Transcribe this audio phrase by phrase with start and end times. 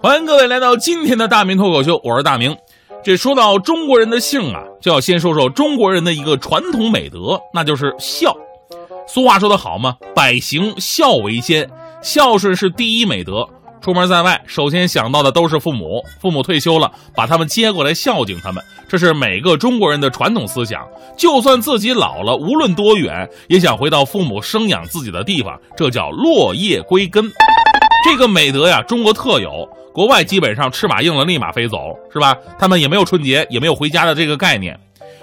[0.00, 2.56] 欢迎各位来到今天的大明脱口秀，我是大明。
[3.02, 8.32] 这说到中国人的姓啊，就要先说说中国人的一个传统美德，那就是孝。
[9.08, 11.68] 俗话说得好嘛，百行孝为先，
[12.00, 13.44] 孝顺是第一美德。
[13.80, 16.00] 出门在外，首先想到的都是父母。
[16.20, 20.86] 父母退休了，把他们接过来孝敬他们，这是每个中国人的传统思想。
[21.16, 27.28] 就算自己老了，无论多远，也想回到父母生养自己的地方，这叫落叶归根。
[28.04, 31.76] 这个美德呀，中国特有，国外基本上翅膀硬了立马飞走，
[32.12, 32.36] 是吧？
[32.58, 34.78] 他们也没有春节，也没有回家的这个概念。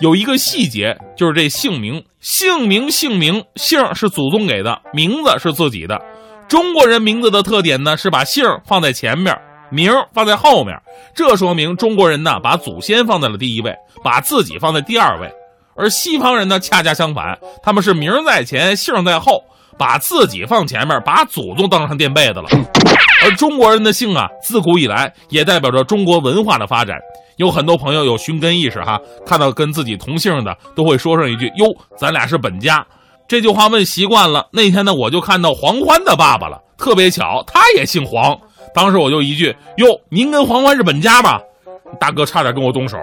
[0.00, 6.00] 有一个细节，就是这姓名，姓名，姓名，姓是祖宗给的，名字是自己的。
[6.48, 9.36] 中国人名字的特点呢，是把姓放在前面，
[9.70, 10.74] 名放在后面。
[11.14, 15.30] 这说明中国人呢，把祖先放在了第一位，把自己放在第二位。
[15.76, 19.42] 而西方人呢，恰恰相反，他们是名在前，姓在后，
[19.78, 22.48] 把自己放前面，把祖宗当成垫背的了。
[23.24, 26.98] 而中国人的姓啊，自古以来也代表着中国文化的发展。
[27.36, 32.84] 有很多朋友有寻根意识哈，看到跟自己同姓的，都会说上一句：“哟，咱俩是本家。”
[33.26, 38.36] 这句话问习惯了，那天呢，我就看到黄欢的爸爸了，特别巧，他也姓黄。
[38.74, 41.40] 当时我就一句：“哟，您跟黄欢是本家吧？”
[41.98, 42.98] 大哥差点跟我动手。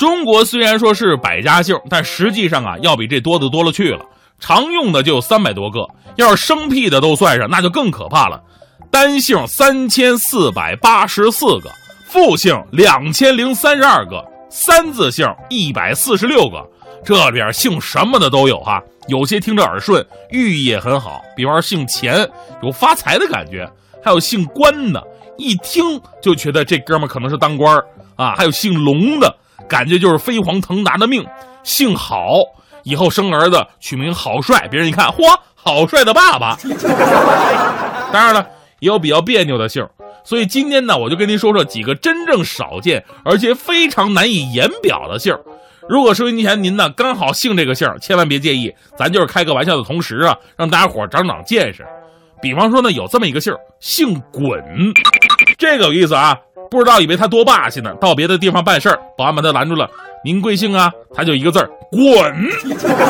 [0.00, 4.02] 中国虽然说是百家姓，但实际上啊，要比这多的多了去了。
[4.38, 5.80] 常用的就有三百多个，
[6.16, 8.40] 要是生僻的都算上，那就更可怕了。
[8.90, 11.70] 单姓三千四百八十四个，
[12.06, 16.66] 复姓两千零三十二个，三字姓一百四十六个。
[17.04, 21.20] 这边姓什么的都有哈，有些听着耳顺，寓意也很好。
[21.36, 22.26] 比方说姓钱，
[22.62, 23.66] 有发财的感觉；
[24.02, 25.06] 还有姓关的，
[25.36, 27.76] 一听就觉得这哥们可能是当官
[28.16, 29.36] 啊；还有姓龙的，
[29.68, 31.22] 感觉就是飞黄腾达的命；
[31.62, 32.42] 姓郝，
[32.82, 36.56] 以后生儿子取名郝帅，别人一看，嚯，郝帅的爸爸。
[38.12, 38.46] 当然了，
[38.80, 39.86] 也有比较别扭的姓，
[40.24, 45.36] 所以今天呢，我就跟您说说几个真正少见而且非常难以言表的姓。
[45.88, 51.84] 如果收音机前您呢刚好姓这个姓，千万别介意，咱就是开个玩笑的同时啊，让大家伙长长见识。
[52.42, 54.62] 比方说呢，有这么一个姓，姓滚，
[55.58, 56.36] 这个有意思啊。
[56.70, 59.88] 不知道以为他多霸气呢，到别的地方办事儿，保安把他拦住了。
[60.24, 60.90] 您贵姓啊？
[61.14, 62.00] 他就一个字儿，滚。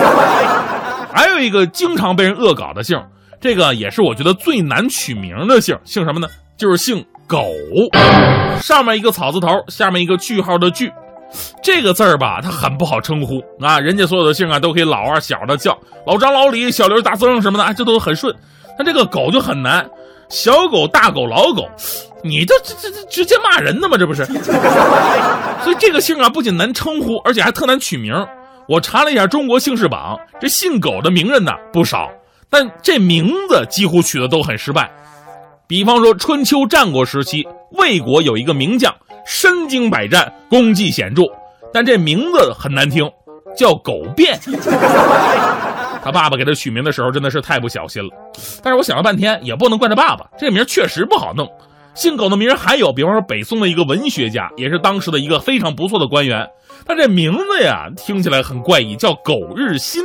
[1.12, 2.98] 还有一个经常被人恶搞的姓，
[3.40, 6.28] 这个也是我觉得最难取名的姓，姓什么呢？
[6.56, 7.44] 就是姓狗，
[8.60, 10.92] 上面一个草字头，下面一个句号的句。
[11.62, 13.78] 这个字儿吧，它很不好称呼啊！
[13.78, 18.34] 人家所有的姓啊，都可以老啊小的叫老张、老李、小刘、大曾什么的，这都很顺。
[18.76, 19.88] 但这个狗就很难，
[20.30, 21.68] 小狗、大狗、老狗，
[22.22, 23.98] 你这这这这直接骂人的吗？
[23.98, 24.24] 这不是？
[25.62, 28.14] 所以这个姓啊，不仅难称呼，而且还特难取名。
[28.68, 32.08] 我查了一下中国姓氏榜，这姓狗的名人呢不少，
[32.48, 34.90] 但这名字几乎取的都很失败。
[35.66, 38.94] 比方说春秋战国时期，魏国有一个名将。
[39.26, 41.24] 身经百战，功绩显著，
[41.72, 43.08] 但这名字很难听，
[43.54, 44.40] 叫狗变。
[46.02, 48.10] 他爸爸给他取名的时候真的是太不小心了。
[48.62, 51.48] 但是我想了半天，也不能怪他爸爸，这名确实不好弄。
[51.94, 56.46] 姓狗的名还有，比方说北宋的一个文学家，也是当时的一个非常不错的官员，
[56.86, 60.02] 他这名字呀听起来很怪异，叫苟日新，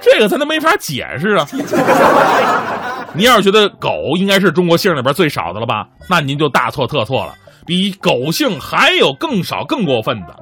[0.00, 1.46] 这个咱都没法解释啊。
[3.14, 7.34] 你要是觉得狗应该是中国姓里边最少的了吧，那您就大错特错了。
[7.64, 10.36] 比狗姓还有更少更过分的，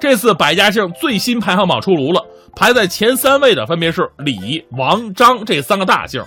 [0.00, 2.24] 这次百家姓最新排行榜出炉了，
[2.54, 6.22] 排在前三位的分别是李、王、张这三个大姓，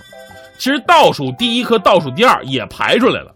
[0.58, 3.32] 其实倒数第一和倒数第二也排出来了，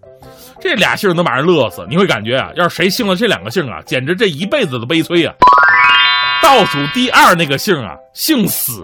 [0.61, 1.87] 这俩姓能把人乐死。
[1.89, 5.33] 你会感觉啊，要是谁姓了这两个姓啊，简直这一辈子的悲催啊。
[6.43, 8.83] 倒数第二那个姓啊，姓死。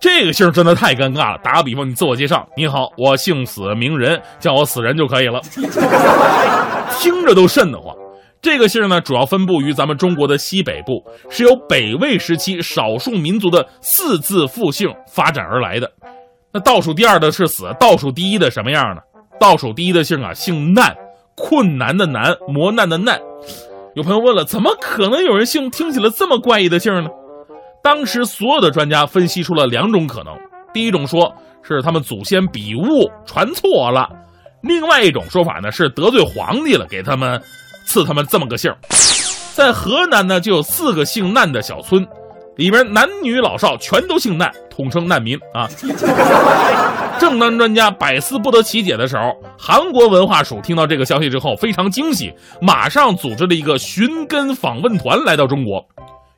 [0.00, 1.38] 这个姓真的太尴尬了。
[1.42, 5.40] 打个比方，你自我介绍：“你好，我姓死，名人，叫我死人就可以了。”
[7.00, 7.96] 听着都瘆得慌。
[8.44, 15.90] 这个姓呢，主要分布于咱们中国的西北部，是由北魏时期少数民族的四字复姓发展而来的。
[16.52, 19.00] 那倒数第二的是死，倒数第一的什么样呢？
[19.40, 20.94] 倒数第一的姓啊，姓难，
[21.34, 23.18] 困难的难，磨难的难。
[23.94, 27.08] 有朋友问了，怎么可能有人姓听起来这么怪异的姓呢？
[27.82, 30.36] 当时所有的专家分析出了两种可能：
[30.74, 31.32] 第一种说
[31.62, 34.06] 是他们祖先笔误传错了；
[34.62, 37.40] 另外一种说法呢是得罪皇帝了，给他们
[37.86, 38.72] 赐他们这么个姓。
[39.54, 42.04] 在河南呢，就有四个姓难的小村，
[42.56, 45.68] 里边男女老少全都姓难，统称难民啊。
[47.20, 55.80] 正当专家百思不得其解的时候，韩国文化署听到这个消息之后非常惊喜，马上组织了一个寻根访问团来到中国。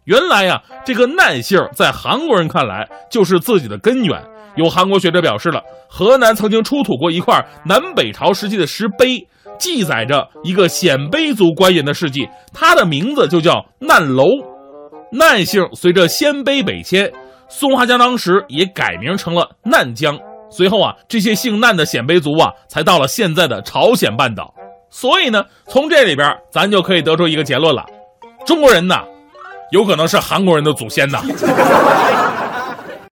[0.05, 4.23] 原来呀，这个难姓在韩国人看来就是自己的根源，
[4.57, 9.27] 有韩国学者表示了，河南曾经出土过一块南北朝时期的石碑，
[9.59, 14.25] 记载着一个鲜卑族官员的事迹，他的名字就叫难楼。
[15.13, 17.13] 难姓随着鲜卑北迁，
[17.49, 20.19] 松花江当时也改名成了难江。
[20.51, 24.55] 随后啊，这些姓难的鲜卑族啊，才到了现在的朝鲜半岛。
[24.91, 27.85] 所以呢，从这里边咱就可以得出一个结论了：
[28.47, 29.03] 中国人呐，
[29.71, 31.21] 有可能是韩国人的祖先呐。